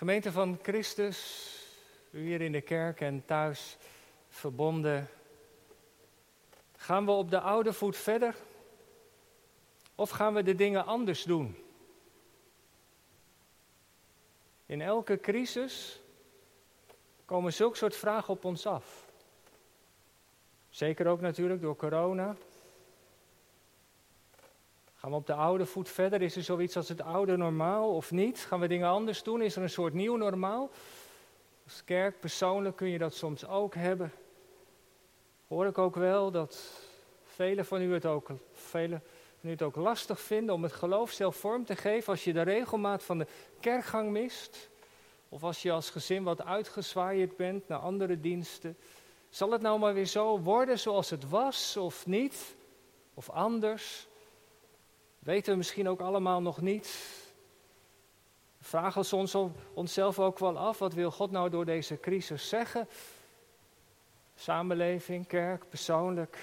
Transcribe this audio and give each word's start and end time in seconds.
Gemeente 0.00 0.32
van 0.32 0.58
Christus, 0.62 1.48
u 2.10 2.20
hier 2.20 2.40
in 2.40 2.52
de 2.52 2.60
kerk 2.60 3.00
en 3.00 3.24
thuis 3.24 3.76
verbonden. 4.28 5.08
Gaan 6.76 7.04
we 7.04 7.10
op 7.10 7.30
de 7.30 7.40
oude 7.40 7.72
voet 7.72 7.96
verder? 7.96 8.36
Of 9.94 10.10
gaan 10.10 10.34
we 10.34 10.42
de 10.42 10.54
dingen 10.54 10.86
anders 10.86 11.22
doen? 11.22 11.56
In 14.66 14.80
elke 14.80 15.20
crisis 15.20 16.00
komen 17.24 17.52
zulke 17.52 17.76
soort 17.76 17.96
vragen 17.96 18.34
op 18.34 18.44
ons 18.44 18.66
af. 18.66 19.06
Zeker 20.70 21.06
ook 21.06 21.20
natuurlijk 21.20 21.60
door 21.60 21.76
corona. 21.76 22.36
Gaan 25.00 25.10
we 25.10 25.16
op 25.16 25.26
de 25.26 25.34
oude 25.34 25.66
voet 25.66 25.88
verder? 25.88 26.22
Is 26.22 26.36
er 26.36 26.42
zoiets 26.42 26.76
als 26.76 26.88
het 26.88 27.02
oude 27.02 27.36
normaal 27.36 27.94
of 27.94 28.10
niet? 28.10 28.38
Gaan 28.38 28.60
we 28.60 28.68
dingen 28.68 28.88
anders 28.88 29.22
doen? 29.22 29.42
Is 29.42 29.56
er 29.56 29.62
een 29.62 29.70
soort 29.70 29.94
nieuw 29.94 30.16
normaal? 30.16 30.70
Als 31.64 31.84
kerk 31.84 32.20
persoonlijk 32.20 32.76
kun 32.76 32.88
je 32.88 32.98
dat 32.98 33.14
soms 33.14 33.46
ook 33.46 33.74
hebben. 33.74 34.12
Hoor 35.48 35.66
ik 35.66 35.78
ook 35.78 35.94
wel 35.94 36.30
dat 36.30 36.72
velen 37.24 37.64
van 37.64 37.82
u 37.82 37.92
het 37.92 38.06
ook, 38.06 38.30
velen 38.52 39.02
van 39.40 39.48
u 39.48 39.52
het 39.52 39.62
ook 39.62 39.76
lastig 39.76 40.20
vinden 40.20 40.54
om 40.54 40.62
het 40.62 40.72
geloof 40.72 41.10
zelf 41.10 41.36
vorm 41.36 41.64
te 41.64 41.76
geven 41.76 42.12
als 42.12 42.24
je 42.24 42.32
de 42.32 42.42
regelmaat 42.42 43.02
van 43.02 43.18
de 43.18 43.26
kerkgang 43.60 44.10
mist. 44.10 44.70
Of 45.28 45.42
als 45.42 45.62
je 45.62 45.72
als 45.72 45.90
gezin 45.90 46.22
wat 46.22 46.44
uitgezwaaid 46.44 47.36
bent 47.36 47.68
naar 47.68 47.78
andere 47.78 48.20
diensten. 48.20 48.76
Zal 49.28 49.50
het 49.50 49.62
nou 49.62 49.78
maar 49.78 49.94
weer 49.94 50.06
zo 50.06 50.40
worden 50.40 50.78
zoals 50.78 51.10
het 51.10 51.28
was 51.28 51.76
of 51.76 52.06
niet? 52.06 52.54
Of 53.14 53.30
anders? 53.30 54.08
Weten 55.20 55.52
we 55.52 55.58
misschien 55.58 55.88
ook 55.88 56.00
allemaal 56.00 56.42
nog 56.42 56.60
niet. 56.60 56.86
We 58.58 58.64
vragen 58.64 59.02
we 59.02 59.16
ons 59.16 59.36
onszelf 59.74 60.18
ook 60.18 60.38
wel 60.38 60.58
af, 60.58 60.78
wat 60.78 60.94
wil 60.94 61.10
God 61.10 61.30
nou 61.30 61.50
door 61.50 61.64
deze 61.64 62.00
crisis 62.00 62.48
zeggen? 62.48 62.88
Samenleving, 64.34 65.26
kerk, 65.26 65.68
persoonlijk. 65.68 66.38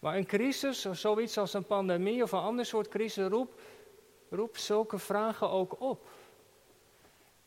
Maar 0.00 0.16
een 0.16 0.26
crisis, 0.26 0.86
of 0.86 0.96
zoiets 0.96 1.38
als 1.38 1.54
een 1.54 1.66
pandemie 1.66 2.22
of 2.22 2.32
een 2.32 2.38
ander 2.38 2.66
soort 2.66 2.88
crisis, 2.88 3.28
roept 3.28 3.60
roep 4.28 4.56
zulke 4.56 4.98
vragen 4.98 5.50
ook 5.50 5.80
op. 5.80 6.08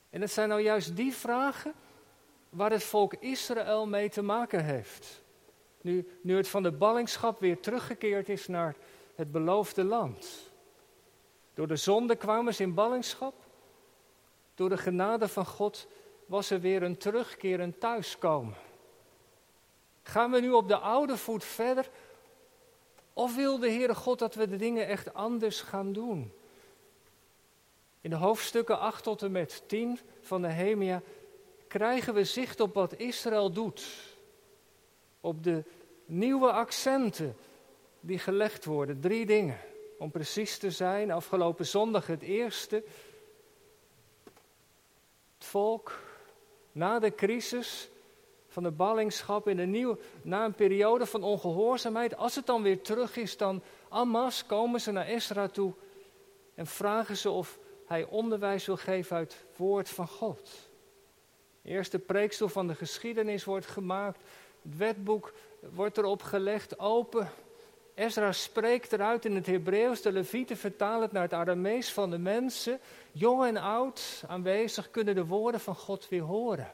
En 0.10 0.22
het 0.22 0.32
zijn 0.32 0.50
nou 0.50 0.62
juist 0.62 0.96
die 0.96 1.14
vragen 1.14 1.74
waar 2.50 2.72
het 2.72 2.84
volk 2.84 3.14
Israël 3.14 3.88
mee 3.88 4.10
te 4.10 4.22
maken 4.22 4.66
heeft. 4.66 5.22
Nu, 5.82 6.20
nu 6.22 6.38
het 6.38 6.48
van 6.48 6.64
de 6.64 6.72
ballingschap 6.72 7.40
weer 7.40 7.60
teruggekeerd 7.60 8.30
is 8.30 8.48
naar 8.48 8.76
het 9.20 9.32
beloofde 9.32 9.84
land. 9.84 10.52
Door 11.54 11.68
de 11.68 11.76
zonde 11.76 12.16
kwamen 12.16 12.54
ze 12.54 12.64
in 12.64 12.74
ballingschap. 12.74 13.34
Door 14.56 14.70
de 14.70 14.78
genade 14.78 15.28
van 15.28 15.46
God 15.46 15.88
was 16.26 16.50
er 16.50 16.60
weer 16.60 16.84
een 16.84 16.98
terugkeer, 16.98 17.60
een 17.60 17.78
thuiskomen. 17.78 18.56
Gaan 20.04 20.32
we 20.32 20.40
nu 20.40 20.52
op 20.52 20.68
de 20.68 20.78
oude 20.78 21.18
voet 21.18 21.44
verder? 21.44 21.90
Of 23.14 23.36
wil 23.36 23.60
de 23.60 23.70
Heere 23.70 23.96
God 23.96 24.20
dat 24.20 24.36
we 24.36 24.48
de 24.48 24.56
dingen 24.56 24.88
echt 24.88 25.14
anders 25.14 25.62
gaan 25.62 25.94
doen? 25.94 26.34
In 28.02 28.10
de 28.10 28.16
hoofdstukken 28.16 28.80
8 28.80 29.04
tot 29.04 29.22
en 29.22 29.32
met 29.32 29.64
10 29.66 30.00
van 30.22 30.42
de 30.42 30.48
Nehemia 30.48 31.02
krijgen 31.68 32.14
we 32.14 32.24
zicht 32.24 32.60
op 32.60 32.74
wat 32.74 32.94
Israël 32.94 33.52
doet. 33.52 34.16
Op 35.22 35.44
de 35.44 35.64
nieuwe 36.06 36.52
accenten 36.52 37.36
die 38.00 38.20
gelegd 38.20 38.66
worden. 38.66 39.00
Drie 39.00 39.26
dingen, 39.26 39.58
om 39.98 40.12
precies 40.12 40.58
te 40.58 40.72
zijn. 40.72 41.12
Afgelopen 41.12 41.66
zondag 41.66 42.08
het 42.08 42.22
eerste. 42.22 42.84
Het 45.38 45.48
volk 45.48 46.00
na 46.72 47.00
de 47.00 47.16
crisis 47.16 47.90
van 48.48 48.64
de 48.64 48.72
ballingschap 48.72 49.48
in 49.48 49.60
een 49.60 49.70
nieuwe, 49.70 49.98
na 50.22 50.46
een 50.46 50.54
periode 50.54 51.06
van 51.06 51.24
ongehoorzaamheid, 51.24 52.16
als 52.16 52.36
het 52.36 52.46
dan 52.46 52.62
weer 52.62 52.82
terug 52.82 53.18
is, 53.18 53.38
dan 53.38 53.62
Amas 53.90 54.46
komen 54.46 54.82
ze 54.82 54.92
naar 54.92 55.06
Esra 55.06 55.48
toe 55.48 55.74
en 56.56 56.68
vragen 56.68 57.18
ze 57.18 57.30
of 57.30 57.60
hij 57.86 58.04
onderwijs 58.04 58.66
wil 58.66 58.78
geven 58.78 59.16
uit 59.16 59.34
het 59.34 59.58
woord 59.58 59.90
van 59.90 60.08
God. 60.08 60.50
De 61.62 61.70
eerste 61.70 62.00
preekstoel 62.00 62.48
van 62.48 62.68
de 62.68 62.76
geschiedenis 62.76 63.44
wordt 63.44 63.66
gemaakt, 63.66 64.20
het 64.62 64.78
wetboek 64.78 65.34
wordt 65.60 65.98
erop 65.98 66.22
gelegd, 66.22 66.80
open. 66.80 67.32
Ezra 68.00 68.32
spreekt 68.32 68.94
eruit 68.94 69.26
in 69.26 69.36
het 69.36 69.46
Hebreeuws, 69.46 70.02
de 70.02 70.12
Levieten 70.12 70.58
vertalen 70.58 71.02
het 71.02 71.12
naar 71.12 71.22
het 71.22 71.34
Aramees 71.34 71.94
van 71.94 72.10
de 72.10 72.18
mensen. 72.18 72.80
Jong 73.12 73.46
en 73.46 73.58
oud 73.58 74.24
aanwezig 74.28 74.92
kunnen 74.92 75.16
de 75.16 75.26
woorden 75.26 75.60
van 75.60 75.76
God 75.76 76.10
weer 76.10 76.22
horen. 76.22 76.72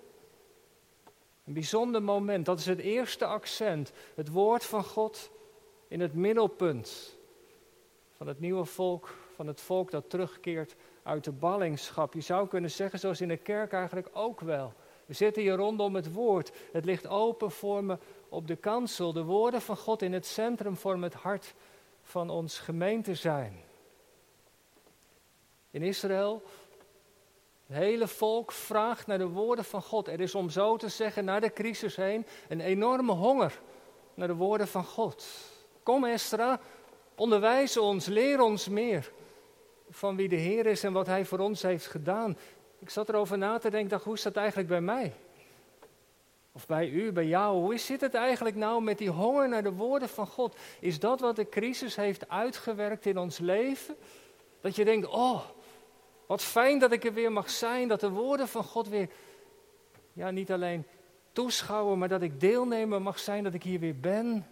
Een 1.45 1.53
bijzonder 1.53 2.03
moment, 2.03 2.45
dat 2.45 2.59
is 2.59 2.65
het 2.65 2.79
eerste 2.79 3.25
accent. 3.25 3.91
Het 4.15 4.31
woord 4.31 4.65
van 4.65 4.83
God 4.83 5.31
in 5.87 5.99
het 5.99 6.13
middelpunt 6.13 7.17
van 8.17 8.27
het 8.27 8.39
nieuwe 8.39 8.65
volk, 8.65 9.15
van 9.35 9.47
het 9.47 9.61
volk 9.61 9.91
dat 9.91 10.09
terugkeert 10.09 10.75
uit 11.03 11.23
de 11.23 11.31
ballingschap. 11.31 12.13
Je 12.13 12.21
zou 12.21 12.47
kunnen 12.47 12.71
zeggen, 12.71 12.99
zoals 12.99 13.21
in 13.21 13.27
de 13.27 13.37
kerk 13.37 13.73
eigenlijk 13.73 14.09
ook 14.13 14.39
wel. 14.39 14.73
We 15.05 15.13
zitten 15.13 15.41
hier 15.41 15.55
rondom 15.55 15.95
het 15.95 16.13
woord. 16.13 16.51
Het 16.71 16.85
ligt 16.85 17.07
open 17.07 17.51
voor 17.51 17.83
me 17.83 17.97
op 18.35 18.47
de 18.47 18.56
kansel. 18.56 19.13
De 19.13 19.23
woorden 19.23 19.62
van 19.62 19.78
God 19.78 20.01
in 20.01 20.13
het 20.13 20.25
centrum 20.25 20.78
vormen 20.78 21.09
het 21.09 21.22
hart 21.22 21.53
van 22.01 22.29
ons 22.29 22.59
gemeente 22.59 23.16
zijn. 23.16 23.63
In 25.72 25.81
Israël, 25.81 26.44
het 27.66 27.78
hele 27.78 28.07
volk 28.07 28.51
vraagt 28.51 29.07
naar 29.07 29.18
de 29.18 29.28
woorden 29.28 29.66
van 29.66 29.81
God. 29.81 30.07
Er 30.07 30.19
is 30.19 30.35
om 30.35 30.50
zo 30.50 30.78
te 30.78 30.90
zeggen, 30.90 31.25
naar 31.25 31.41
de 31.41 31.53
crisis 31.53 31.96
heen, 31.96 32.25
een 32.47 32.62
enorme 32.62 33.12
honger 33.12 33.59
naar 34.13 34.28
de 34.28 34.35
woorden 34.35 34.67
van 34.67 34.84
God. 34.84 35.25
Kom 35.84 36.06
Estra, 36.06 36.59
onderwijs 37.16 37.78
ons, 37.78 38.06
leer 38.06 38.41
ons 38.41 38.67
meer 38.67 39.12
van 39.90 40.16
wie 40.16 40.29
de 40.29 40.35
Heer 40.35 40.66
is 40.66 40.84
en 40.84 40.94
wat 40.94 41.07
Hij 41.07 41.25
voor 41.25 41.40
ons 41.40 41.62
heeft 41.62 41.88
gedaan. 41.88 42.38
Ik 42.79 42.90
zat 42.90 43.09
erover 43.09 43.38
na 43.38 43.57
te 43.57 43.69
denken, 43.69 43.90
dacht, 43.90 44.03
hoe 44.03 44.13
is 44.13 44.22
dat 44.22 44.35
eigenlijk 44.35 44.67
bij 44.67 44.81
mij? 44.81 45.13
Of 46.55 46.66
bij 46.66 46.89
u, 46.89 47.11
bij 47.11 47.25
jou. 47.25 47.61
Hoe 47.61 47.77
zit 47.77 48.01
het 48.01 48.13
eigenlijk 48.13 48.55
nou 48.55 48.81
met 48.81 48.97
die 48.97 49.09
honger 49.09 49.49
naar 49.49 49.63
de 49.63 49.73
woorden 49.73 50.09
van 50.09 50.27
God? 50.27 50.55
Is 50.79 50.99
dat 50.99 51.19
wat 51.19 51.35
de 51.35 51.49
crisis 51.49 51.95
heeft 51.95 52.29
uitgewerkt 52.29 53.05
in 53.05 53.17
ons 53.17 53.38
leven? 53.38 53.95
Dat 54.61 54.75
je 54.75 54.85
denkt, 54.85 55.07
oh, 55.07 55.41
wat 56.25 56.41
fijn 56.41 56.79
dat 56.79 56.91
ik 56.91 57.03
er 57.03 57.13
weer 57.13 57.31
mag 57.31 57.49
zijn, 57.49 57.88
dat 57.88 57.99
de 57.99 58.09
woorden 58.09 58.47
van 58.47 58.63
God 58.63 58.88
weer, 58.88 59.09
ja, 60.13 60.31
niet 60.31 60.51
alleen 60.51 60.85
toeschouwen, 61.31 61.97
maar 61.97 62.07
dat 62.07 62.21
ik 62.21 62.39
deelnemer 62.39 63.01
mag 63.01 63.19
zijn, 63.19 63.43
dat 63.43 63.53
ik 63.53 63.63
hier 63.63 63.79
weer 63.79 63.99
ben. 63.99 64.47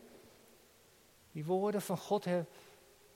Die 1.32 1.46
woorden 1.46 1.82
van 1.82 1.98
God 1.98 2.26
hebben 2.26 2.48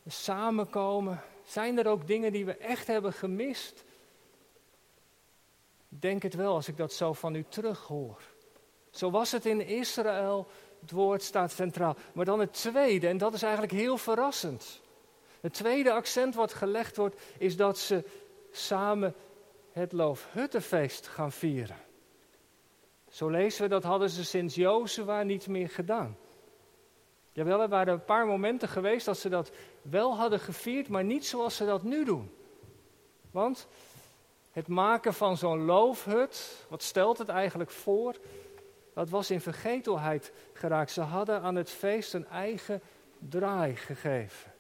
samenkomen. 0.06 1.22
Zijn 1.44 1.78
er 1.78 1.88
ook 1.88 2.08
dingen 2.08 2.32
die 2.32 2.46
we 2.46 2.58
echt 2.58 2.88
hebben 2.88 3.14
gemist? 3.14 3.84
Ik 5.90 6.02
denk 6.02 6.24
het 6.24 6.34
wel 6.34 6.54
als 6.54 6.68
ik 6.68 6.78
dat 6.78 6.94
zo 6.94 7.14
van 7.14 7.36
u 7.36 7.46
terughoor. 7.50 8.36
Zo 8.90 9.12
was 9.12 9.32
het 9.32 9.46
in 9.46 9.68
Israël, 9.68 10.48
het 10.82 10.92
woord 10.92 11.24
staat 11.24 11.52
centraal. 11.52 11.96
Maar 12.14 12.26
dan 12.26 12.40
het 12.40 12.54
tweede, 12.54 13.08
en 13.08 13.18
dat 13.18 13.34
is 13.34 13.42
eigenlijk 13.42 13.74
heel 13.74 13.98
verrassend. 13.98 14.82
Het 15.42 15.54
tweede 15.54 15.92
accent 15.92 16.36
wat 16.36 16.54
gelegd 16.54 16.98
wordt, 16.98 17.22
is 17.38 17.56
dat 17.56 17.78
ze 17.78 18.04
samen 18.52 19.16
het 19.72 19.92
Loofhuttenfeest 19.92 21.08
gaan 21.08 21.32
vieren. 21.32 21.78
Zo 23.10 23.30
lezen 23.30 23.62
we, 23.62 23.70
dat 23.70 23.84
hadden 23.84 24.10
ze 24.10 24.26
sinds 24.26 24.56
Jozua 24.56 25.24
niet 25.24 25.48
meer 25.48 25.70
gedaan. 25.70 26.18
Jawel, 27.32 27.62
er 27.62 27.70
waren 27.70 27.94
een 27.94 28.06
paar 28.06 28.26
momenten 28.26 28.68
geweest 28.70 29.06
dat 29.06 29.18
ze 29.18 29.30
dat 29.30 29.52
wel 29.82 30.16
hadden 30.16 30.40
gevierd, 30.40 30.88
maar 30.88 31.04
niet 31.04 31.26
zoals 31.26 31.56
ze 31.56 31.66
dat 31.66 31.84
nu 31.84 32.06
doen. 32.06 32.32
Want 33.32 33.68
het 34.52 34.68
maken 34.68 35.14
van 35.14 35.38
zo'n 35.38 35.66
loofhut, 35.66 36.66
wat 36.70 36.84
stelt 36.84 37.18
het 37.18 37.30
eigenlijk 37.30 37.70
voor? 37.70 38.16
Dat 38.98 39.10
was 39.10 39.32
in 39.32 39.42
vergetelheid 39.42 40.32
geraakt. 40.54 40.92
Ze 40.92 41.02
hadden 41.02 41.42
aan 41.42 41.56
het 41.56 41.70
feest 41.70 42.14
een 42.14 42.28
eigen 42.28 42.82
draai 43.20 43.76
gegeven. 43.76 44.52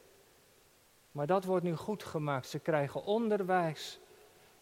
Maar 1.11 1.27
dat 1.27 1.43
wordt 1.43 1.63
nu 1.63 1.75
goed 1.75 2.03
gemaakt. 2.03 2.47
Ze 2.47 2.59
krijgen 2.59 3.03
onderwijs. 3.03 3.99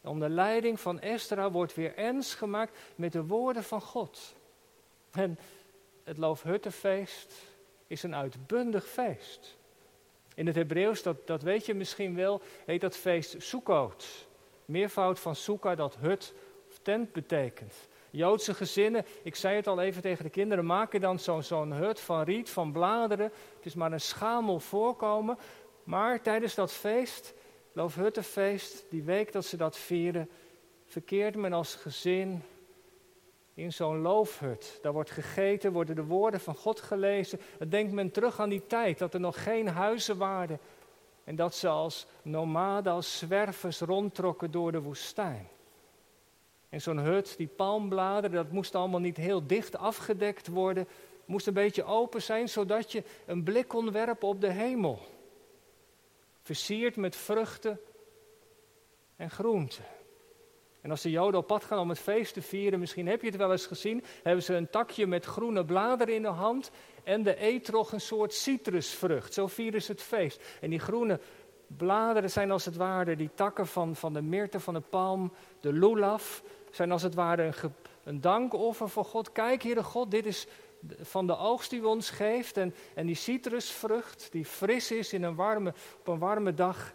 Onder 0.02 0.30
leiding 0.30 0.80
van 0.80 1.00
Estra 1.00 1.52
wordt 1.52 1.76
weer 1.76 1.96
ernst 1.96 2.36
gemaakt 2.36 2.78
met 2.96 3.12
de 3.12 3.26
woorden 3.26 3.64
van 3.64 3.82
God. 3.82 4.36
En 5.12 5.38
het 6.04 6.18
Loofhuttenfeest 6.18 7.34
is 7.88 8.04
een 8.04 8.16
uitbundig 8.16 8.88
feest. 8.88 9.58
In 10.36 10.48
het 10.48 10.56
Hebreeuws, 10.56 11.04
dat, 11.04 11.28
dat 11.28 11.42
weet 11.42 11.66
je 11.66 11.74
misschien 11.74 12.16
wel, 12.16 12.42
heet 12.66 12.82
dat 12.82 12.96
feest 12.96 13.36
Sukkot. 13.38 14.28
Meervoud 14.66 15.20
van 15.20 15.36
Sukkah, 15.36 15.78
dat 15.78 15.96
hut 15.96 16.34
of 16.70 16.80
tent 16.82 17.12
betekent. 17.12 17.76
Joodse 18.16 18.54
gezinnen, 18.54 19.06
ik 19.24 19.36
zei 19.36 19.56
het 19.56 19.68
al 19.68 19.82
even 19.82 20.02
tegen 20.02 20.24
de 20.24 20.30
kinderen, 20.30 20.66
maken 20.66 21.02
dan 21.02 21.20
zo'n 21.20 21.72
hut 21.72 22.00
van 22.00 22.22
riet, 22.24 22.50
van 22.50 22.72
bladeren. 22.72 23.32
Het 23.56 23.66
is 23.66 23.76
maar 23.76 23.92
een 23.92 24.02
schamel 24.02 24.60
voorkomen. 24.60 25.38
Maar 25.84 26.22
tijdens 26.22 26.56
dat 26.56 26.72
feest, 26.72 27.34
Loofhuttenfeest, 27.76 28.86
die 28.90 29.04
week 29.04 29.32
dat 29.32 29.46
ze 29.46 29.58
dat 29.58 29.78
vieren, 29.78 30.30
verkeert 30.86 31.36
men 31.36 31.54
als 31.54 31.76
gezin 31.76 32.44
in 33.54 33.74
zo'n 33.74 34.02
loofhut. 34.02 34.80
Daar 34.82 34.94
wordt 34.94 35.12
gegeten, 35.12 35.72
worden 35.72 35.96
de 35.96 36.04
woorden 36.04 36.40
van 36.40 36.56
God 36.56 36.82
gelezen. 36.82 37.40
Dan 37.58 37.70
denkt 37.70 37.94
men 37.94 38.12
terug 38.12 38.40
aan 38.40 38.50
die 38.50 38.68
tijd 38.68 38.98
dat 38.98 39.14
er 39.14 39.20
nog 39.20 39.44
geen 39.44 39.68
huizen 39.68 40.18
waren. 40.18 40.60
En 41.24 41.36
dat 41.36 41.56
ze 41.56 41.68
als 41.68 42.08
nomaden, 42.22 42.94
als 42.94 43.18
zwervers 43.18 43.80
rondtrokken 43.80 44.52
door 44.52 44.72
de 44.72 44.82
woestijn. 44.82 45.48
En 46.76 46.82
zo'n 46.82 46.98
hut, 46.98 47.38
die 47.38 47.48
palmbladeren, 47.48 48.36
dat 48.36 48.52
moest 48.52 48.76
allemaal 48.76 49.00
niet 49.00 49.18
heel 49.18 49.48
dicht 49.48 49.78
afgedekt 49.78 50.48
worden. 50.48 50.88
Moest 51.26 51.48
een 51.48 51.54
beetje 51.54 51.84
open 51.84 52.22
zijn, 52.22 52.50
zodat 52.50 52.92
je 52.92 53.04
een 53.26 53.44
blik 53.44 53.68
kon 53.68 53.92
werpen 53.92 54.28
op 54.28 54.42
de 54.42 54.52
hemel. 54.52 55.00
Versierd 56.42 56.96
met 56.96 57.16
vruchten 57.16 57.80
en 59.16 59.30
groenten. 59.30 59.84
En 60.82 60.92
als 60.92 61.02
de 61.02 61.10
Joden 61.10 61.40
op 61.40 61.48
pad 61.48 61.64
gaan 61.64 61.80
om 61.80 61.90
het 61.90 62.00
feest 62.00 62.34
te 62.34 62.42
vieren, 62.42 62.80
misschien 62.80 63.08
heb 63.08 63.22
je 63.22 63.28
het 63.28 63.38
wel 63.38 63.52
eens 63.52 63.66
gezien, 63.66 64.04
hebben 64.24 64.44
ze 64.44 64.54
een 64.54 64.70
takje 64.70 65.08
met 65.08 65.26
groene 65.26 65.66
bladeren 65.66 66.16
in 66.16 66.22
de 66.22 66.28
hand 66.28 66.72
en 67.04 67.24
de 67.24 67.36
eetrog 67.36 67.92
een 67.92 68.02
soort 68.02 68.34
citrusvrucht. 68.34 69.34
Zo 69.34 69.48
vieren 69.48 69.82
ze 69.82 69.92
het 69.92 70.02
feest. 70.02 70.58
En 70.62 70.70
die 70.70 70.80
groene 70.80 71.20
bladeren 71.68 72.32
zijn 72.32 72.52
als 72.52 72.66
het 72.66 72.76
ware 72.76 73.16
die 73.16 73.30
takken 73.36 73.68
van, 73.68 73.96
van 73.96 74.14
de 74.14 74.22
myrte, 74.22 74.60
van 74.60 74.74
de 74.74 74.80
palm, 74.80 75.34
de 75.60 75.74
lulaf, 75.74 76.44
zijn 76.76 76.92
als 76.92 77.02
het 77.02 77.14
ware 77.14 77.52
een, 78.04 78.22
dankoffer 78.22 78.90
voor 78.90 79.06
God. 79.06 79.32
Kijk, 79.32 79.64
Heere 79.64 79.84
God, 79.84 80.12
dit 80.12 80.26
is 80.26 80.48
van 81.02 81.28
de 81.28 81.38
oogst 81.38 81.70
die 81.70 81.80
u 81.80 81.84
ons 81.84 82.10
geeft. 82.10 82.58
En, 82.58 82.76
en 82.94 83.06
die 83.06 83.16
citrusvrucht, 83.16 84.28
die 84.32 84.46
fris 84.46 84.92
is 84.92 85.14
in 85.14 85.24
een 85.24 85.36
warme, 85.36 85.74
op 86.00 86.08
een 86.08 86.20
warme 86.20 86.54
dag, 86.54 86.94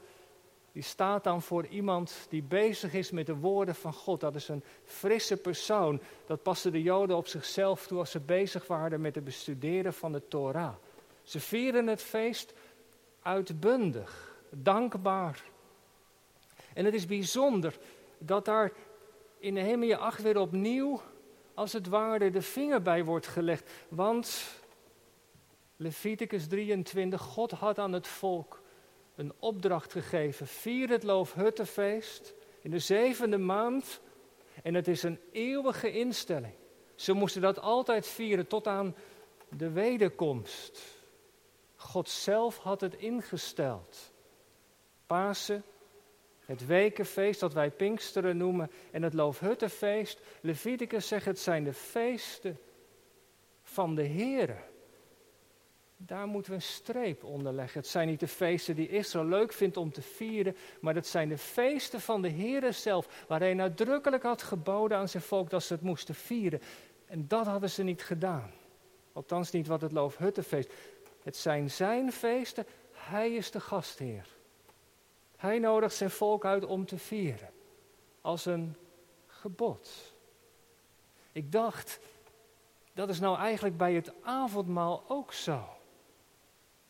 die 0.72 0.82
staat 0.82 1.24
dan 1.24 1.42
voor 1.42 1.66
iemand 1.66 2.26
die 2.28 2.42
bezig 2.42 2.92
is 2.94 3.10
met 3.10 3.26
de 3.26 3.36
woorden 3.36 3.74
van 3.74 3.92
God. 3.92 4.20
Dat 4.20 4.34
is 4.34 4.48
een 4.48 4.64
frisse 4.84 5.36
persoon. 5.36 6.00
Dat 6.26 6.42
pasten 6.42 6.72
de 6.72 6.82
Joden 6.82 7.16
op 7.16 7.26
zichzelf 7.26 7.86
toe 7.86 7.98
als 7.98 8.10
ze 8.10 8.20
bezig 8.20 8.66
waren 8.66 9.00
met 9.00 9.14
het 9.14 9.24
bestuderen 9.24 9.94
van 9.94 10.12
de 10.12 10.28
Torah. 10.28 10.74
Ze 11.22 11.40
vieren 11.40 11.86
het 11.86 12.02
feest 12.02 12.52
uitbundig, 13.22 14.34
dankbaar. 14.50 15.42
En 16.74 16.84
het 16.84 16.94
is 16.94 17.06
bijzonder 17.06 17.78
dat 18.18 18.44
daar 18.44 18.72
in 19.40 19.52
Nehemia 19.52 19.96
8 19.96 20.22
weer 20.22 20.38
opnieuw, 20.38 21.00
als 21.54 21.72
het 21.72 21.86
ware, 21.86 22.30
de 22.30 22.42
vinger 22.42 22.82
bij 22.82 23.04
wordt 23.04 23.26
gelegd. 23.26 23.70
Want 23.88 24.58
Leviticus 25.76 26.46
23, 26.46 27.20
God 27.20 27.50
had 27.50 27.78
aan 27.78 27.92
het 27.92 28.06
volk 28.06 28.62
een 29.14 29.32
opdracht 29.38 29.92
gegeven. 29.92 30.46
Vier 30.46 30.88
het 30.88 31.02
Loofhuttenfeest 31.02 32.34
in 32.60 32.70
de 32.70 32.78
zevende 32.78 33.38
maand. 33.38 34.00
En 34.62 34.74
het 34.74 34.88
is 34.88 35.02
een 35.02 35.20
eeuwige 35.32 35.92
instelling. 35.92 36.54
Ze 36.94 37.12
moesten 37.12 37.42
dat 37.42 37.60
altijd 37.60 38.06
vieren 38.06 38.46
tot 38.46 38.66
aan 38.66 38.96
de 39.48 39.70
wederkomst. 39.70 40.98
God 41.76 42.08
zelf 42.08 42.58
had 42.58 42.80
het 42.80 42.94
ingesteld. 42.94 44.12
Pasen, 45.06 45.64
het 46.50 46.66
wekenfeest 46.66 47.40
dat 47.40 47.52
wij 47.52 47.70
Pinksteren 47.70 48.36
noemen 48.36 48.70
en 48.90 49.02
het 49.02 49.14
Loofhuttenfeest. 49.14 50.20
Leviticus 50.40 51.08
zegt 51.08 51.24
het 51.24 51.38
zijn 51.38 51.64
de 51.64 51.72
feesten 51.72 52.58
van 53.62 53.94
de 53.94 54.06
Here. 54.06 54.56
Daar 55.96 56.26
moeten 56.26 56.50
we 56.50 56.56
een 56.56 56.62
streep 56.62 57.24
onder 57.24 57.52
leggen. 57.52 57.80
Het 57.80 57.88
zijn 57.88 58.08
niet 58.08 58.20
de 58.20 58.28
feesten 58.28 58.74
die 58.74 58.88
Israël 58.88 59.26
leuk 59.26 59.52
vindt 59.52 59.76
om 59.76 59.92
te 59.92 60.02
vieren, 60.02 60.56
maar 60.80 60.94
het 60.94 61.06
zijn 61.06 61.28
de 61.28 61.38
feesten 61.38 62.00
van 62.00 62.22
de 62.22 62.30
Heere 62.30 62.72
zelf, 62.72 63.24
waar 63.28 63.40
hij 63.40 63.54
nadrukkelijk 63.54 64.22
had 64.22 64.42
geboden 64.42 64.98
aan 64.98 65.08
zijn 65.08 65.22
volk 65.22 65.50
dat 65.50 65.62
ze 65.62 65.72
het 65.72 65.82
moesten 65.82 66.14
vieren. 66.14 66.60
En 67.06 67.28
dat 67.28 67.46
hadden 67.46 67.70
ze 67.70 67.82
niet 67.82 68.02
gedaan. 68.02 68.50
Althans 69.12 69.50
niet 69.50 69.66
wat 69.66 69.80
het 69.80 69.92
Loofhuttenfeest. 69.92 70.72
Het 71.22 71.36
zijn 71.36 71.70
zijn 71.70 72.12
feesten, 72.12 72.66
hij 72.92 73.34
is 73.34 73.50
de 73.50 73.60
gastheer. 73.60 74.39
Hij 75.40 75.58
nodigt 75.58 75.94
zijn 75.94 76.10
volk 76.10 76.44
uit 76.44 76.64
om 76.64 76.86
te 76.86 76.98
vieren, 76.98 77.50
als 78.20 78.46
een 78.46 78.76
gebod. 79.26 80.14
Ik 81.32 81.52
dacht, 81.52 82.00
dat 82.92 83.08
is 83.08 83.20
nou 83.20 83.38
eigenlijk 83.38 83.76
bij 83.76 83.94
het 83.94 84.12
avondmaal 84.22 85.04
ook 85.08 85.32
zo. 85.32 85.64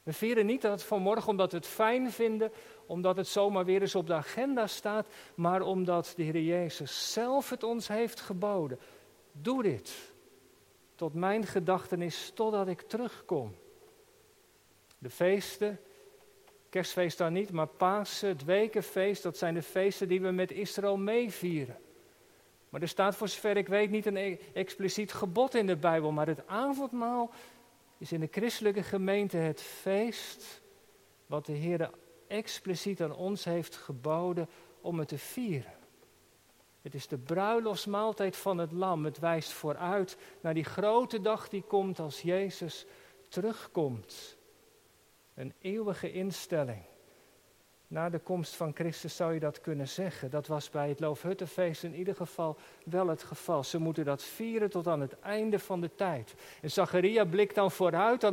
We 0.03 0.13
vieren 0.13 0.47
niet 0.47 0.63
dat 0.63 0.83
vanmorgen 0.83 1.29
omdat 1.29 1.51
we 1.51 1.57
het 1.57 1.67
fijn 1.67 2.13
vinden, 2.13 2.53
omdat 2.87 3.17
het 3.17 3.29
zomaar 3.29 3.65
weer 3.65 3.81
eens 3.81 3.95
op 3.95 4.07
de 4.07 4.15
agenda 4.15 4.67
staat, 4.67 5.07
maar 5.35 5.63
omdat 5.63 6.13
de 6.17 6.23
Heer 6.23 6.41
Jezus 6.41 7.13
zelf 7.13 7.51
het 7.51 7.63
ons 7.63 7.89
heeft 7.89 8.21
geboden. 8.21 8.79
Doe 9.33 9.63
dit 9.63 10.13
tot 10.95 11.15
mijn 11.15 11.47
gedachtenis 11.47 12.31
totdat 12.35 12.69
ik 12.69 12.81
terugkom. 12.81 13.55
De 14.99 15.11
feesten, 15.11 15.81
kerstfeest 16.71 17.19
dan 17.19 17.33
niet, 17.33 17.53
maar 17.53 17.67
Pasen, 17.67 18.29
het 18.29 18.45
wekenfeest, 18.45 19.23
dat 19.23 19.39
zijn 19.39 19.55
de 19.55 19.63
feesten 19.63 20.09
die 20.09 20.21
we 20.21 20.31
met 20.31 20.51
Israël 20.51 20.97
meevieren. 20.97 21.77
Maar 22.69 22.83
er 22.83 22.89
staat 22.89 23.17
voor 23.17 23.29
zover 23.29 23.57
ik 23.57 23.69
weet 23.69 23.91
niet 23.91 24.07
een 24.07 24.17
e- 24.17 24.39
expliciet 24.53 25.13
gebod 25.13 25.55
in 25.55 25.67
de 25.67 25.77
Bijbel, 25.77 26.13
maar 26.13 26.27
het 26.27 26.47
avondmaal 26.47 27.31
is 27.99 28.13
in 28.13 28.21
de 28.21 28.29
christelijke 28.31 28.83
gemeente 28.83 29.37
het 29.37 29.61
feest 29.61 30.63
wat 31.27 31.47
de 31.47 31.53
Heer 31.53 31.91
expliciet 32.29 33.03
aan 33.03 33.15
ons 33.15 33.45
heeft 33.45 33.77
geboden 33.77 34.49
om 34.81 34.99
het 34.99 35.09
te 35.09 35.19
vieren. 35.19 35.79
Het 36.83 36.95
is 36.95 37.09
de 37.09 37.19
bruiloftsmaaltijd 37.19 38.37
van 38.37 38.59
het 38.59 38.73
lam. 38.73 39.05
Het 39.05 39.19
wijst 39.19 39.53
vooruit 39.53 40.17
naar 40.41 40.55
die 40.55 40.65
grote 40.65 41.21
dag 41.21 41.49
die 41.49 41.63
komt 41.63 41.99
als 41.99 42.23
Jezus 42.23 42.87
terugkomt. 43.29 44.37
Een 45.41 45.55
eeuwige 45.61 46.13
instelling. 46.13 46.83
Na 47.87 48.11
de 48.11 48.19
komst 48.19 48.55
van 48.55 48.75
Christus 48.75 49.17
zou 49.17 49.35
je 49.35 49.41
dat 49.41 49.61
kunnen 49.61 49.89
zeggen. 49.89 50.31
Dat 50.31 50.47
was 50.47 50.71
bij 50.71 50.89
het 50.89 51.01
Loofhuttenfeest 51.01 51.83
in 51.83 51.95
ieder 51.95 52.15
geval 52.15 52.57
wel 52.85 53.09
het 53.09 53.23
geval. 53.23 53.65
Ze 53.65 53.79
moeten 53.79 54.05
dat 54.05 54.23
vieren 54.23 54.71
tot 54.71 54.87
aan 54.87 55.01
het 55.01 55.21
einde 55.21 55.59
van 55.59 55.81
de 55.81 55.95
tijd. 55.95 56.35
En 56.63 56.71
Zacharia 56.71 57.25
blikt 57.25 57.55
dan 57.55 57.71
vooruit. 57.71 58.25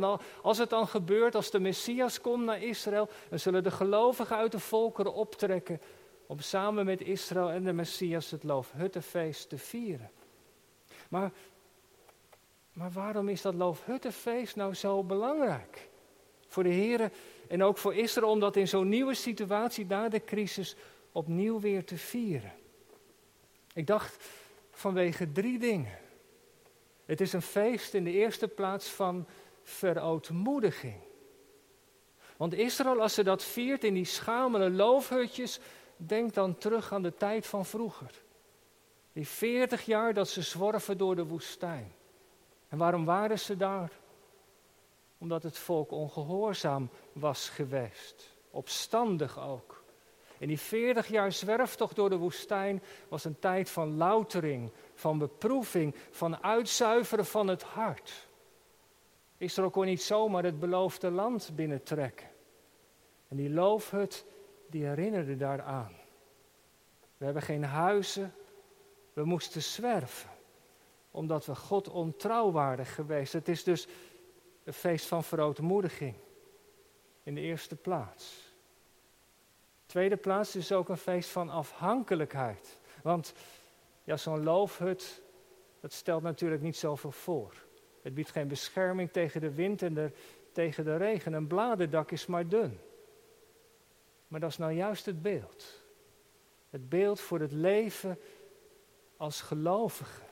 Als 0.42 0.58
het 0.58 0.70
dan 0.70 0.86
gebeurt, 0.86 1.34
als 1.34 1.50
de 1.50 1.60
Messias 1.60 2.20
komt 2.20 2.44
naar 2.44 2.62
Israël, 2.62 3.08
dan 3.28 3.38
zullen 3.38 3.62
de 3.62 3.70
gelovigen 3.70 4.36
uit 4.36 4.52
de 4.52 4.60
volkeren 4.60 5.14
optrekken 5.14 5.80
om 6.26 6.38
samen 6.38 6.84
met 6.84 7.00
Israël 7.00 7.50
en 7.50 7.64
de 7.64 7.72
Messias 7.72 8.30
het 8.30 8.44
Loofhuttenfeest 8.44 9.48
te 9.48 9.58
vieren. 9.58 10.10
Maar, 11.08 11.32
maar 12.72 12.90
waarom 12.90 13.28
is 13.28 13.42
dat 13.42 13.54
Loofhuttenfeest 13.54 14.56
nou 14.56 14.74
zo 14.74 15.04
belangrijk? 15.04 15.88
Voor 16.48 16.62
de 16.62 16.68
Heren 16.68 17.12
en 17.48 17.62
ook 17.62 17.78
voor 17.78 17.94
Israël 17.94 18.30
om 18.30 18.40
dat 18.40 18.56
in 18.56 18.68
zo'n 18.68 18.88
nieuwe 18.88 19.14
situatie 19.14 19.86
na 19.86 20.08
de 20.08 20.24
crisis 20.24 20.76
opnieuw 21.12 21.60
weer 21.60 21.84
te 21.84 21.96
vieren. 21.96 22.52
Ik 23.74 23.86
dacht 23.86 24.24
vanwege 24.70 25.32
drie 25.32 25.58
dingen. 25.58 25.98
Het 27.04 27.20
is 27.20 27.32
een 27.32 27.42
feest 27.42 27.94
in 27.94 28.04
de 28.04 28.12
eerste 28.12 28.48
plaats 28.48 28.88
van 28.88 29.26
verootmoediging. 29.62 31.00
Want 32.36 32.54
Israël, 32.54 33.00
als 33.00 33.14
ze 33.14 33.22
dat 33.22 33.42
viert 33.42 33.84
in 33.84 33.94
die 33.94 34.04
schamele 34.04 34.70
loofhutjes, 34.70 35.60
denkt 35.96 36.34
dan 36.34 36.58
terug 36.58 36.92
aan 36.92 37.02
de 37.02 37.14
tijd 37.14 37.46
van 37.46 37.66
vroeger. 37.66 38.10
Die 39.12 39.28
veertig 39.28 39.84
jaar 39.84 40.14
dat 40.14 40.28
ze 40.28 40.42
zworven 40.42 40.98
door 40.98 41.16
de 41.16 41.24
woestijn. 41.24 41.92
En 42.68 42.78
waarom 42.78 43.04
waren 43.04 43.38
ze 43.38 43.56
daar? 43.56 43.90
Omdat 45.18 45.42
het 45.42 45.58
volk 45.58 45.90
ongehoorzaam 45.90 46.90
was 47.12 47.48
geweest. 47.48 48.36
Opstandig 48.50 49.40
ook. 49.40 49.82
En 50.38 50.48
die 50.48 50.60
veertig 50.60 51.08
jaar 51.08 51.32
zwerftocht 51.32 51.96
door 51.96 52.10
de 52.10 52.16
woestijn 52.16 52.82
was 53.08 53.24
een 53.24 53.38
tijd 53.38 53.70
van 53.70 53.96
loutering, 53.96 54.72
van 54.94 55.18
beproeving, 55.18 55.94
van 56.10 56.42
uitzuiveren 56.42 57.26
van 57.26 57.48
het 57.48 57.62
hart. 57.62 58.28
Israël 59.36 59.70
kon 59.70 59.84
niet 59.84 60.02
zomaar 60.02 60.44
het 60.44 60.60
beloofde 60.60 61.10
land 61.10 61.50
binnentrekken. 61.54 62.28
En 63.28 63.36
die 63.36 63.50
loofhut, 63.50 64.24
die 64.70 64.84
herinnerde 64.84 65.36
daaraan. 65.36 65.92
We 67.16 67.24
hebben 67.24 67.42
geen 67.42 67.64
huizen, 67.64 68.34
we 69.12 69.24
moesten 69.24 69.62
zwerven, 69.62 70.30
omdat 71.10 71.46
we 71.46 71.54
God 71.54 71.88
ontrouw 71.88 72.50
waren 72.50 72.86
geweest. 72.86 73.32
Het 73.32 73.48
is 73.48 73.64
dus 73.64 73.86
een 74.68 74.74
feest 74.74 75.06
van 75.06 75.24
verootmoediging. 75.24 76.14
In 77.22 77.34
de 77.34 77.40
eerste 77.40 77.76
plaats. 77.76 78.54
Tweede 79.86 80.16
plaats 80.16 80.56
is 80.56 80.72
ook 80.72 80.88
een 80.88 80.96
feest 80.96 81.30
van 81.30 81.48
afhankelijkheid. 81.48 82.80
Want 83.02 83.32
ja, 84.04 84.16
zo'n 84.16 84.42
loofhut, 84.42 85.22
dat 85.80 85.92
stelt 85.92 86.22
natuurlijk 86.22 86.62
niet 86.62 86.76
zoveel 86.76 87.10
voor. 87.10 87.54
Het 88.02 88.14
biedt 88.14 88.30
geen 88.30 88.48
bescherming 88.48 89.10
tegen 89.12 89.40
de 89.40 89.54
wind 89.54 89.82
en 89.82 89.94
de, 89.94 90.10
tegen 90.52 90.84
de 90.84 90.96
regen. 90.96 91.32
Een 91.32 91.46
bladerdak 91.46 92.10
is 92.10 92.26
maar 92.26 92.48
dun. 92.48 92.80
Maar 94.28 94.40
dat 94.40 94.50
is 94.50 94.58
nou 94.58 94.72
juist 94.72 95.06
het 95.06 95.22
beeld. 95.22 95.82
Het 96.70 96.88
beeld 96.88 97.20
voor 97.20 97.40
het 97.40 97.52
leven 97.52 98.18
als 99.16 99.40
gelovigen. 99.40 100.26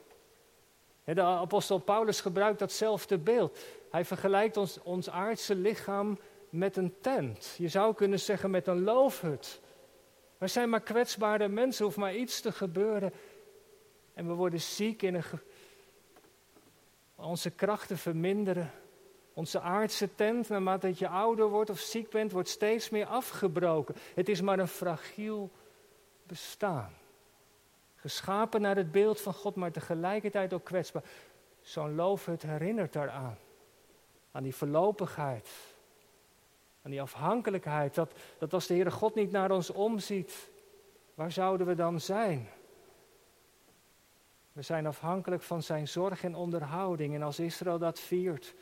De 1.04 1.22
apostel 1.22 1.78
Paulus 1.78 2.20
gebruikt 2.20 2.58
datzelfde 2.58 3.18
beeld. 3.18 3.58
Hij 3.90 4.04
vergelijkt 4.04 4.56
ons, 4.56 4.82
ons 4.82 5.10
aardse 5.10 5.54
lichaam 5.54 6.18
met 6.48 6.76
een 6.76 6.94
tent. 7.00 7.54
Je 7.58 7.68
zou 7.68 7.94
kunnen 7.94 8.20
zeggen 8.20 8.50
met 8.50 8.66
een 8.66 8.82
loofhut. 8.82 9.60
We 10.38 10.46
zijn 10.46 10.68
maar 10.68 10.80
kwetsbare 10.80 11.48
mensen, 11.48 11.84
hoeft 11.84 11.96
maar 11.96 12.14
iets 12.14 12.40
te 12.40 12.52
gebeuren. 12.52 13.12
En 14.14 14.26
we 14.26 14.32
worden 14.32 14.60
ziek 14.60 15.02
in 15.02 15.14
een. 15.14 15.24
Onze 17.14 17.50
krachten 17.50 17.98
verminderen. 17.98 18.70
Onze 19.32 19.60
aardse 19.60 20.14
tent, 20.14 20.48
naarmate 20.48 20.92
je 20.94 21.08
ouder 21.08 21.48
wordt 21.48 21.70
of 21.70 21.78
ziek 21.78 22.10
bent, 22.10 22.32
wordt 22.32 22.48
steeds 22.48 22.90
meer 22.90 23.06
afgebroken. 23.06 23.94
Het 24.14 24.28
is 24.28 24.40
maar 24.40 24.58
een 24.58 24.68
fragiel 24.68 25.50
bestaan. 26.22 26.92
Geschapen 27.94 28.60
naar 28.60 28.76
het 28.76 28.92
beeld 28.92 29.20
van 29.20 29.34
God, 29.34 29.54
maar 29.54 29.72
tegelijkertijd 29.72 30.52
ook 30.52 30.64
kwetsbaar. 30.64 31.02
Zo'n 31.60 31.94
loofhut 31.94 32.42
herinnert 32.42 32.92
daaraan. 32.92 33.38
Aan 34.36 34.42
die 34.42 34.54
verlopigheid. 34.54 35.48
Aan 36.82 36.90
die 36.90 37.02
afhankelijkheid. 37.02 37.94
Dat, 37.94 38.12
dat 38.38 38.52
als 38.52 38.66
de 38.66 38.74
Heere 38.74 38.90
God 38.90 39.14
niet 39.14 39.30
naar 39.30 39.50
ons 39.50 39.70
omziet, 39.70 40.50
waar 41.14 41.32
zouden 41.32 41.66
we 41.66 41.74
dan 41.74 42.00
zijn? 42.00 42.48
We 44.52 44.62
zijn 44.62 44.86
afhankelijk 44.86 45.42
van 45.42 45.62
zijn 45.62 45.88
zorg 45.88 46.24
en 46.24 46.34
onderhouding. 46.34 47.14
En 47.14 47.22
als 47.22 47.38
Israël 47.38 47.78
dat 47.78 48.00
viert, 48.00 48.54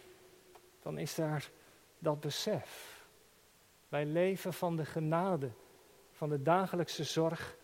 dan 0.83 0.99
is 0.99 1.15
daar 1.15 1.51
dat 1.99 2.21
besef. 2.21 3.03
Wij 3.89 4.07
leven 4.07 4.53
van 4.53 4.77
de 4.77 4.85
genade, 4.85 5.51
van 6.13 6.29
de 6.29 6.43
dagelijkse 6.43 7.05
zorg 7.05 7.57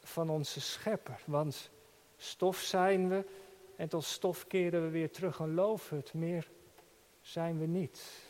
van 0.00 0.30
onze 0.30 0.60
schepper. 0.60 1.20
Want 1.24 1.70
stof 2.16 2.58
zijn 2.58 3.08
we 3.08 3.24
en 3.76 3.88
tot 3.88 4.04
stof 4.04 4.46
keren 4.46 4.82
we 4.82 4.88
weer 4.88 5.10
terug 5.10 5.38
een 5.38 5.54
loofhut. 5.54 6.14
Meer 6.14 6.54
zijn 7.26 7.58
we 7.58 7.66
niet. 7.66 8.24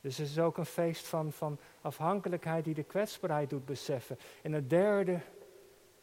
Dus 0.00 0.16
het 0.16 0.28
is 0.28 0.38
ook 0.38 0.58
een 0.58 0.66
feest 0.66 1.06
van, 1.06 1.32
van 1.32 1.58
afhankelijkheid 1.80 2.64
die 2.64 2.74
de 2.74 2.82
kwetsbaarheid 2.82 3.50
doet 3.50 3.64
beseffen. 3.64 4.18
En 4.42 4.52
het 4.52 4.70
derde, 4.70 5.20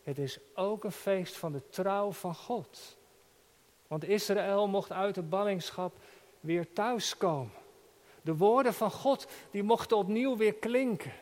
het 0.03 0.17
is 0.17 0.39
ook 0.53 0.83
een 0.83 0.91
feest 0.91 1.37
van 1.37 1.51
de 1.51 1.69
trouw 1.69 2.11
van 2.11 2.35
God. 2.35 2.97
Want 3.87 4.03
Israël 4.03 4.67
mocht 4.67 4.91
uit 4.91 5.15
de 5.15 5.21
ballingschap 5.21 5.97
weer 6.39 6.73
thuiskomen. 6.73 7.53
De 8.21 8.35
woorden 8.35 8.73
van 8.73 8.91
God, 8.91 9.27
die 9.51 9.63
mochten 9.63 9.97
opnieuw 9.97 10.37
weer 10.37 10.53
klinken. 10.53 11.13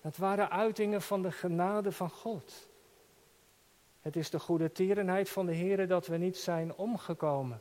Dat 0.00 0.16
waren 0.16 0.50
uitingen 0.50 1.02
van 1.02 1.22
de 1.22 1.32
genade 1.32 1.92
van 1.92 2.10
God. 2.10 2.68
Het 4.00 4.16
is 4.16 4.30
de 4.30 4.40
goede 4.40 4.72
tierenheid 4.72 5.28
van 5.28 5.46
de 5.46 5.54
Heer 5.54 5.88
dat 5.88 6.06
we 6.06 6.16
niet 6.16 6.36
zijn 6.36 6.74
omgekomen. 6.74 7.60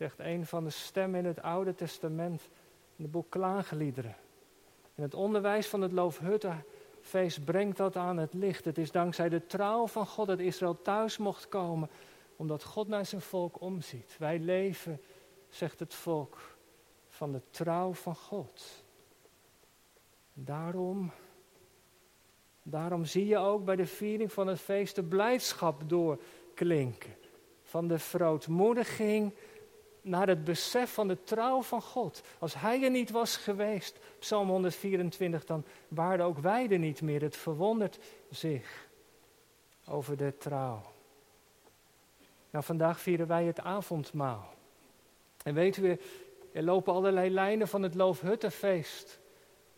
Zegt 0.00 0.18
een 0.18 0.46
van 0.46 0.64
de 0.64 0.70
stemmen 0.70 1.18
in 1.18 1.26
het 1.26 1.42
Oude 1.42 1.74
Testament 1.74 2.48
in 2.96 3.02
het 3.04 3.10
boek 3.10 3.30
Klaagliederen. 3.30 4.16
En 4.94 5.02
het 5.02 5.14
onderwijs 5.14 5.66
van 5.66 5.80
het 5.80 5.92
Loofhuttenfeest 5.92 7.44
brengt 7.44 7.76
dat 7.76 7.96
aan 7.96 8.16
het 8.16 8.34
licht. 8.34 8.64
Het 8.64 8.78
is 8.78 8.90
dankzij 8.90 9.28
de 9.28 9.46
trouw 9.46 9.86
van 9.86 10.06
God 10.06 10.26
dat 10.26 10.38
Israël 10.38 10.82
thuis 10.82 11.18
mocht 11.18 11.48
komen, 11.48 11.90
omdat 12.36 12.64
God 12.64 12.88
naar 12.88 13.06
zijn 13.06 13.20
volk 13.20 13.60
omziet. 13.60 14.16
Wij 14.18 14.38
leven, 14.38 15.00
zegt 15.48 15.78
het 15.78 15.94
volk, 15.94 16.38
van 17.08 17.32
de 17.32 17.40
trouw 17.50 17.94
van 17.94 18.16
God. 18.16 18.84
Daarom 20.32 21.12
Daarom 22.62 23.04
zie 23.04 23.26
je 23.26 23.38
ook 23.38 23.64
bij 23.64 23.76
de 23.76 23.86
viering 23.86 24.32
van 24.32 24.46
het 24.46 24.60
feest 24.60 24.94
de 24.94 25.02
blijdschap 25.02 25.88
doorklinken. 25.88 27.14
Van 27.62 27.88
de 27.88 27.98
verootmoediging 27.98 29.32
naar 30.02 30.28
het 30.28 30.44
besef 30.44 30.92
van 30.92 31.08
de 31.08 31.24
trouw 31.24 31.62
van 31.62 31.82
God. 31.82 32.22
Als 32.38 32.54
Hij 32.54 32.82
er 32.82 32.90
niet 32.90 33.10
was 33.10 33.36
geweest, 33.36 33.98
Psalm 34.18 34.48
124, 34.48 35.44
dan 35.44 35.64
waren 35.88 36.24
ook 36.24 36.38
wij 36.38 36.68
er 36.68 36.78
niet 36.78 37.02
meer. 37.02 37.22
Het 37.22 37.36
verwondert 37.36 37.98
zich 38.30 38.88
over 39.86 40.16
de 40.16 40.36
trouw. 40.38 40.82
Nou, 42.50 42.64
vandaag 42.64 43.00
vieren 43.00 43.26
wij 43.26 43.44
het 43.44 43.60
avondmaal. 43.60 44.54
En 45.42 45.54
weten 45.54 45.82
we, 45.82 45.98
er 46.52 46.62
lopen 46.62 46.92
allerlei 46.92 47.30
lijnen 47.30 47.68
van 47.68 47.82
het 47.82 47.94
Loofhuttenfeest 47.94 49.18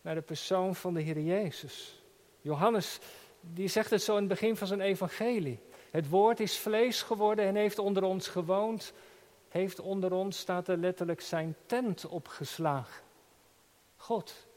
naar 0.01 0.15
de 0.15 0.21
persoon 0.21 0.75
van 0.75 0.93
de 0.93 1.01
Heer 1.01 1.19
Jezus. 1.19 2.03
Johannes, 2.41 2.99
die 3.39 3.67
zegt 3.67 3.89
het 3.89 4.01
zo 4.01 4.11
in 4.13 4.19
het 4.19 4.27
begin 4.27 4.57
van 4.57 4.67
zijn 4.67 4.81
evangelie. 4.81 5.59
Het 5.91 6.09
woord 6.09 6.39
is 6.39 6.57
vlees 6.57 7.01
geworden 7.01 7.45
en 7.45 7.55
heeft 7.55 7.79
onder 7.79 8.03
ons 8.03 8.27
gewoond. 8.27 8.93
Heeft 9.53 9.79
onder 9.79 10.13
ons, 10.13 10.39
staat 10.39 10.67
er 10.67 10.77
letterlijk, 10.77 11.21
zijn 11.21 11.55
tent 11.65 12.05
opgeslagen. 12.05 13.03
God 13.95 14.47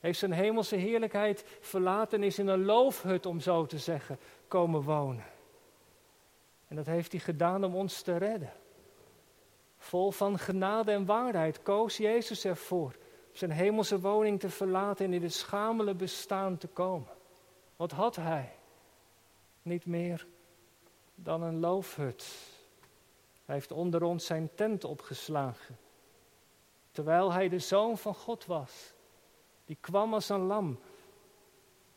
heeft 0.00 0.18
zijn 0.18 0.32
hemelse 0.32 0.76
heerlijkheid 0.76 1.44
verlaten 1.60 2.18
en 2.18 2.26
is 2.26 2.38
in 2.38 2.48
een 2.48 2.64
loofhut, 2.64 3.26
om 3.26 3.40
zo 3.40 3.66
te 3.66 3.78
zeggen, 3.78 4.18
komen 4.48 4.82
wonen. 4.82 5.24
En 6.66 6.76
dat 6.76 6.86
heeft 6.86 7.12
hij 7.12 7.20
gedaan 7.20 7.64
om 7.64 7.74
ons 7.74 8.02
te 8.02 8.16
redden. 8.16 8.52
Vol 9.78 10.10
van 10.10 10.38
genade 10.38 10.92
en 10.92 11.06
waarheid 11.06 11.62
koos 11.62 11.96
Jezus 11.96 12.44
ervoor 12.44 12.96
zijn 13.32 13.50
hemelse 13.50 14.00
woning 14.00 14.40
te 14.40 14.50
verlaten 14.50 15.04
en 15.04 15.12
in 15.12 15.22
het 15.22 15.34
schamele 15.34 15.94
bestaan 15.94 16.58
te 16.58 16.66
komen. 16.66 17.12
Wat 17.76 17.90
had 17.90 18.16
hij? 18.16 18.52
Niet 19.62 19.86
meer 19.86 20.26
dan 21.14 21.42
een 21.42 21.60
loofhut. 21.60 22.56
Hij 23.48 23.56
heeft 23.56 23.72
onder 23.72 24.02
ons 24.02 24.26
zijn 24.26 24.50
tent 24.54 24.84
opgeslagen. 24.84 25.78
Terwijl 26.90 27.32
hij 27.32 27.48
de 27.48 27.58
zoon 27.58 27.98
van 27.98 28.14
God 28.14 28.46
was. 28.46 28.92
Die 29.64 29.76
kwam 29.80 30.14
als 30.14 30.28
een 30.28 30.40
lam 30.40 30.78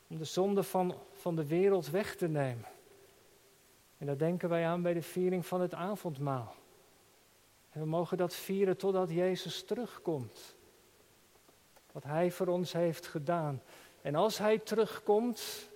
om 0.07 0.17
de 0.17 0.23
zonde 0.23 0.63
van, 0.63 0.95
van 1.11 1.35
de 1.35 1.47
wereld 1.47 1.89
weg 1.89 2.15
te 2.15 2.27
nemen. 2.27 2.65
En 3.97 4.05
daar 4.05 4.17
denken 4.17 4.49
wij 4.49 4.65
aan 4.65 4.81
bij 4.81 4.93
de 4.93 5.01
viering 5.01 5.45
van 5.45 5.61
het 5.61 5.73
avondmaal. 5.73 6.55
En 7.69 7.79
we 7.79 7.87
mogen 7.87 8.17
dat 8.17 8.33
vieren 8.33 8.77
totdat 8.77 9.09
Jezus 9.09 9.63
terugkomt 9.63 10.55
wat 11.91 12.03
Hij 12.03 12.31
voor 12.31 12.47
ons 12.47 12.73
heeft 12.73 13.07
gedaan. 13.07 13.61
En 14.01 14.15
als 14.15 14.37
Hij 14.37 14.57
terugkomt, 14.57 15.69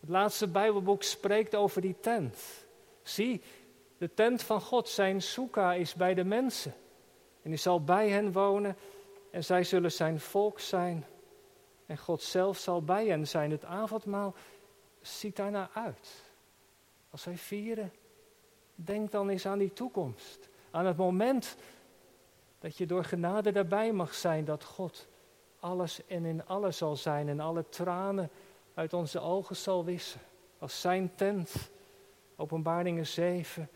het 0.00 0.08
laatste 0.08 0.48
Bijbelboek 0.48 1.02
spreekt 1.02 1.54
over 1.54 1.80
die 1.80 1.96
tent. 2.00 2.38
Zie, 3.02 3.42
de 4.04 4.14
tent 4.14 4.42
van 4.42 4.60
God, 4.60 4.88
zijn 4.88 5.22
soeka 5.22 5.74
is 5.74 5.94
bij 5.94 6.14
de 6.14 6.24
mensen. 6.24 6.74
En 7.42 7.50
hij 7.50 7.58
zal 7.58 7.84
bij 7.84 8.08
hen 8.08 8.32
wonen 8.32 8.76
en 9.30 9.44
zij 9.44 9.64
zullen 9.64 9.92
zijn 9.92 10.20
volk 10.20 10.60
zijn. 10.60 11.04
En 11.86 11.98
God 11.98 12.22
zelf 12.22 12.58
zal 12.58 12.82
bij 12.82 13.06
hen 13.06 13.26
zijn. 13.26 13.50
Het 13.50 13.64
avondmaal 13.64 14.34
ziet 15.00 15.36
daarnaar 15.36 15.70
uit. 15.74 16.22
Als 17.10 17.24
wij 17.24 17.36
vieren, 17.36 17.92
denk 18.74 19.10
dan 19.10 19.28
eens 19.28 19.46
aan 19.46 19.58
die 19.58 19.72
toekomst. 19.72 20.48
Aan 20.70 20.86
het 20.86 20.96
moment 20.96 21.56
dat 22.58 22.76
je 22.76 22.86
door 22.86 23.04
genade 23.04 23.52
daarbij 23.52 23.92
mag 23.92 24.14
zijn 24.14 24.44
dat 24.44 24.64
God 24.64 25.06
alles 25.60 26.06
en 26.06 26.24
in 26.24 26.46
alles 26.46 26.76
zal 26.76 26.96
zijn 26.96 27.28
en 27.28 27.40
alle 27.40 27.68
tranen 27.68 28.30
uit 28.74 28.92
onze 28.92 29.20
ogen 29.20 29.56
zal 29.56 29.84
wissen. 29.84 30.20
Als 30.58 30.80
zijn 30.80 31.14
tent, 31.14 31.70
openbaringen 32.36 33.06
7, 33.06 33.68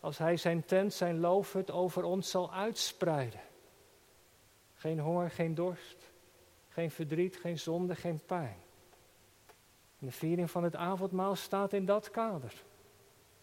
als 0.00 0.18
hij 0.18 0.36
zijn 0.36 0.64
tent, 0.64 0.92
zijn 0.92 1.20
loofhut 1.20 1.70
over 1.70 2.04
ons 2.04 2.30
zal 2.30 2.52
uitspreiden. 2.52 3.40
Geen 4.74 4.98
honger, 4.98 5.30
geen 5.30 5.54
dorst, 5.54 6.10
geen 6.68 6.90
verdriet, 6.90 7.36
geen 7.36 7.58
zonde, 7.58 7.94
geen 7.94 8.20
pijn. 8.26 8.56
En 9.98 10.06
de 10.06 10.12
viering 10.12 10.50
van 10.50 10.64
het 10.64 10.76
avondmaal 10.76 11.36
staat 11.36 11.72
in 11.72 11.84
dat 11.84 12.10
kader, 12.10 12.52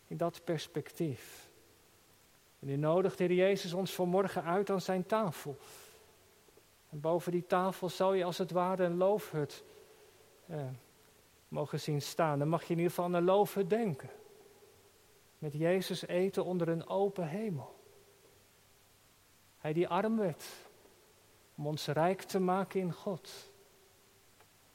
in 0.08 0.18
dat 0.18 0.42
perspectief. 0.44 1.50
En 2.60 2.68
nu 2.68 2.76
nodigt 2.76 3.18
de 3.18 3.24
Heer 3.24 3.36
Jezus 3.36 3.74
ons 3.74 3.94
vanmorgen 3.94 4.44
uit 4.44 4.70
aan 4.70 4.82
zijn 4.82 5.06
tafel. 5.06 5.58
En 6.90 7.00
boven 7.00 7.32
die 7.32 7.46
tafel 7.46 7.90
zou 7.90 8.18
je 8.18 8.24
als 8.24 8.38
het 8.38 8.52
ware 8.52 8.84
een 8.84 8.98
loofhut 8.98 9.64
eh, 10.46 10.60
mogen 11.48 11.80
zien 11.80 12.02
staan. 12.02 12.40
Dan 12.40 12.48
mag 12.48 12.64
je 12.64 12.70
in 12.70 12.78
ieder 12.78 12.90
geval 12.90 13.06
aan 13.06 13.14
een 13.14 13.24
loofhut 13.24 13.70
denken. 13.70 14.10
Met 15.38 15.54
Jezus 15.54 16.08
eten 16.08 16.46
onder 16.46 16.68
een 16.68 16.88
open 16.88 17.28
hemel. 17.28 17.76
Hij 19.58 19.74
die 19.74 19.88
arm 19.88 20.18
werd 20.18 20.46
om 21.56 21.68
ons 21.68 21.88
rijk 21.88 22.22
te 22.22 22.40
maken 22.40 22.80
in 22.80 22.94
God. 22.94 23.52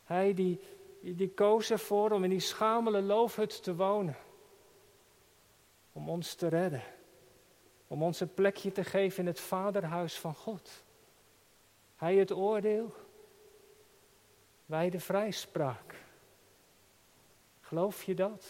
Hij 0.05 0.35
die, 0.35 0.61
die 1.01 1.31
koos 1.31 1.71
ervoor 1.71 2.11
om 2.11 2.25
in 2.25 2.31
die 2.31 2.41
schamele 2.41 3.03
loofhut 3.03 3.63
te 3.63 3.75
wonen. 3.75 4.17
Om 5.93 6.09
ons 6.09 6.35
te 6.35 6.49
redden. 6.49 6.83
Om 7.87 8.03
ons 8.03 8.21
een 8.21 8.35
plekje 8.35 8.73
te 8.73 8.85
geven 8.85 9.19
in 9.19 9.27
het 9.27 9.41
vaderhuis 9.41 10.19
van 10.19 10.35
God. 10.35 10.85
Hij 11.97 12.17
het 12.17 12.33
oordeel, 12.33 12.95
wij 14.67 14.91
de 14.91 15.01
vrijspraak. 15.01 15.95
Geloof 17.61 18.03
je 18.03 18.15
dat? 18.15 18.47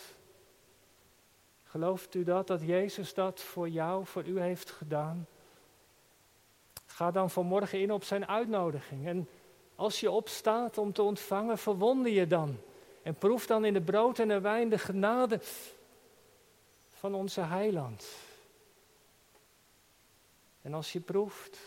Gelooft 1.72 2.14
u 2.14 2.24
dat, 2.24 2.46
dat 2.46 2.60
Jezus 2.62 3.14
dat 3.14 3.40
voor 3.40 3.68
jou, 3.68 4.06
voor 4.06 4.26
u 4.26 4.40
heeft 4.40 4.70
gedaan? 4.70 5.26
Ga 6.86 7.10
dan 7.10 7.30
vanmorgen 7.30 7.80
in 7.80 7.92
op 7.92 8.04
zijn 8.04 8.28
uitnodiging. 8.28 9.06
En 9.06 9.28
als 9.76 10.00
je 10.00 10.10
opstaat 10.10 10.78
om 10.78 10.92
te 10.92 11.02
ontvangen, 11.02 11.58
verwonder 11.58 12.12
je 12.12 12.26
dan. 12.26 12.58
En 13.02 13.14
proef 13.14 13.46
dan 13.46 13.64
in 13.64 13.72
de 13.72 13.80
brood 13.80 14.18
en 14.18 14.28
de 14.28 14.40
wijn 14.40 14.68
de 14.68 14.78
genade 14.78 15.40
van 16.88 17.14
onze 17.14 17.40
heiland. 17.40 18.06
En 20.62 20.74
als 20.74 20.92
je 20.92 21.00
proeft, 21.00 21.58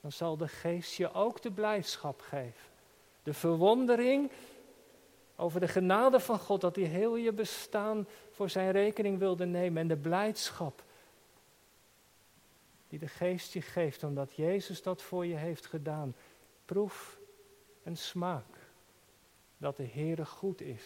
dan 0.00 0.12
zal 0.12 0.36
de 0.36 0.48
geest 0.48 0.94
je 0.94 1.12
ook 1.12 1.42
de 1.42 1.50
blijdschap 1.50 2.20
geven. 2.20 2.70
De 3.22 3.34
verwondering 3.34 4.30
over 5.36 5.60
de 5.60 5.68
genade 5.68 6.20
van 6.20 6.38
God, 6.38 6.60
dat 6.60 6.76
hij 6.76 6.84
heel 6.84 7.16
je 7.16 7.32
bestaan 7.32 8.06
voor 8.34 8.50
zijn 8.50 8.70
rekening 8.70 9.18
wilde 9.18 9.44
nemen. 9.44 9.82
En 9.82 9.88
de 9.88 9.96
blijdschap 9.96 10.82
die 12.88 12.98
de 12.98 13.08
geest 13.08 13.52
je 13.52 13.62
geeft, 13.62 14.04
omdat 14.04 14.34
Jezus 14.34 14.82
dat 14.82 15.02
voor 15.02 15.26
je 15.26 15.34
heeft 15.34 15.66
gedaan. 15.66 16.14
Proef 16.64 17.18
en 17.82 17.96
smaak 17.96 18.44
dat 19.56 19.76
de 19.76 19.86
Heere 19.92 20.24
goed 20.24 20.60
is. 20.60 20.84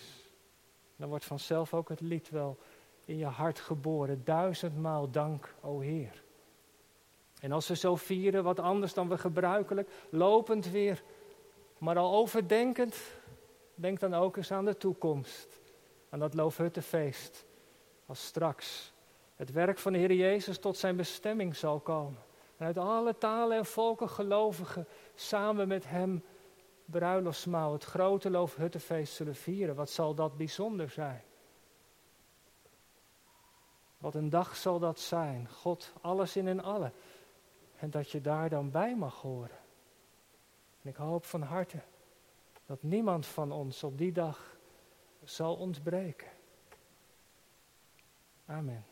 Dan 0.96 1.08
wordt 1.08 1.24
vanzelf 1.24 1.74
ook 1.74 1.88
het 1.88 2.00
lied 2.00 2.30
wel 2.30 2.58
in 3.04 3.16
je 3.16 3.26
hart 3.26 3.60
geboren. 3.60 4.24
Duizendmaal 4.24 5.10
dank, 5.10 5.54
o 5.60 5.80
Heer. 5.80 6.22
En 7.40 7.52
als 7.52 7.68
we 7.68 7.76
zo 7.76 7.96
vieren, 7.96 8.44
wat 8.44 8.60
anders 8.60 8.94
dan 8.94 9.08
we 9.08 9.18
gebruikelijk, 9.18 9.88
lopend 10.10 10.70
weer, 10.70 11.02
maar 11.78 11.96
al 11.96 12.14
overdenkend, 12.14 12.96
denk 13.74 14.00
dan 14.00 14.14
ook 14.14 14.36
eens 14.36 14.52
aan 14.52 14.64
de 14.64 14.76
toekomst. 14.76 15.60
Aan 16.10 16.18
dat 16.18 16.34
Loofhuttenfeest. 16.34 17.44
Als 18.06 18.26
straks 18.26 18.92
het 19.36 19.52
werk 19.52 19.78
van 19.78 19.92
de 19.92 19.98
Heer 19.98 20.12
Jezus 20.12 20.58
tot 20.58 20.76
zijn 20.76 20.96
bestemming 20.96 21.56
zal 21.56 21.80
komen. 21.80 22.22
En 22.56 22.66
uit 22.66 22.78
alle 22.78 23.18
talen 23.18 23.56
en 23.56 23.66
volken 23.66 24.08
gelovigen 24.08 24.86
samen 25.14 25.68
met 25.68 25.88
hem 25.88 26.24
bruiloftsmaal, 26.84 27.72
het 27.72 27.84
grote 27.84 28.30
Loofhuttenfeest 28.30 29.14
zullen 29.14 29.34
vieren. 29.34 29.74
Wat 29.74 29.90
zal 29.90 30.14
dat 30.14 30.36
bijzonder 30.36 30.90
zijn? 30.90 31.22
Wat 33.98 34.14
een 34.14 34.30
dag 34.30 34.56
zal 34.56 34.78
dat 34.78 35.00
zijn. 35.00 35.48
God, 35.48 35.92
alles 36.00 36.36
in 36.36 36.48
en 36.48 36.62
alle. 36.62 36.92
En 37.76 37.90
dat 37.90 38.10
je 38.10 38.20
daar 38.20 38.48
dan 38.48 38.70
bij 38.70 38.96
mag 38.96 39.20
horen. 39.20 39.58
En 40.82 40.88
ik 40.88 40.96
hoop 40.96 41.24
van 41.24 41.42
harte 41.42 41.80
dat 42.66 42.82
niemand 42.82 43.26
van 43.26 43.52
ons 43.52 43.84
op 43.84 43.98
die 43.98 44.12
dag 44.12 44.57
zal 45.28 45.56
ontbreken. 45.56 46.28
Amen. 48.46 48.84